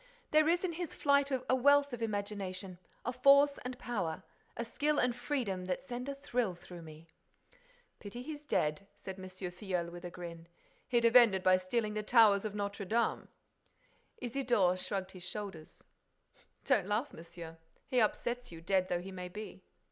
There 0.31 0.49
is 0.49 0.63
in 0.63 0.73
his 0.73 0.95
flight 0.95 1.29
a 1.29 1.53
wealth 1.53 1.93
of 1.93 2.01
imagination, 2.01 2.79
a 3.05 3.13
force 3.13 3.59
and 3.63 3.77
power, 3.77 4.23
a 4.57 4.65
skill 4.65 4.97
and 4.97 5.15
freedom 5.15 5.65
that 5.65 5.83
send 5.85 6.09
a 6.09 6.15
thrill 6.15 6.55
through 6.55 6.81
me!" 6.81 7.11
"Pity 7.99 8.23
he's 8.23 8.41
dead," 8.41 8.87
said 8.95 9.19
M. 9.19 9.25
Filleul, 9.29 9.91
with 9.91 10.03
a 10.03 10.09
grin. 10.09 10.47
"He'd 10.87 11.03
have 11.03 11.15
ended 11.15 11.43
by 11.43 11.57
stealing 11.57 11.93
the 11.93 12.01
towers 12.01 12.45
of 12.45 12.55
Notre 12.55 12.83
Dame." 12.83 13.27
Isidore 14.17 14.75
shrugged 14.75 15.11
his 15.11 15.23
shoulders: 15.23 15.83
"Don't 16.65 16.87
laugh, 16.87 17.13
monsieur. 17.13 17.59
He 17.87 18.01
upsets 18.01 18.51
you, 18.51 18.59
dead 18.59 18.89
though 18.89 19.01
he 19.01 19.11
may 19.11 19.29
be." 19.29 19.61